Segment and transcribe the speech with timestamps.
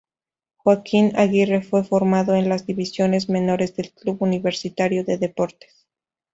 [0.57, 5.85] Joaquín Aguirre fue formado en las divisiones menores del Club Universitario de Deportes.